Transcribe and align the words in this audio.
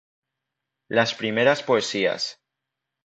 Las 0.89 1.13
primeras 1.13 1.61
poesías". 1.61 2.39